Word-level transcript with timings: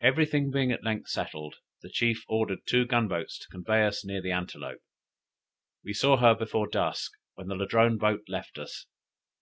Every 0.00 0.24
thing 0.24 0.50
being 0.50 0.72
at 0.72 0.84
length 0.84 1.10
settled, 1.10 1.56
the 1.82 1.90
chief 1.90 2.24
ordered 2.28 2.60
two 2.64 2.86
gun 2.86 3.08
boats 3.08 3.38
to 3.40 3.48
convey 3.50 3.84
us 3.84 4.02
near 4.02 4.22
the 4.22 4.32
Antelope; 4.32 4.80
we 5.84 5.92
saw 5.92 6.16
her 6.16 6.32
just 6.32 6.38
before 6.38 6.66
dusk, 6.66 7.12
when 7.34 7.48
the 7.48 7.54
Ladrone 7.54 7.98
boats 7.98 8.26
left 8.26 8.56
us. 8.56 8.86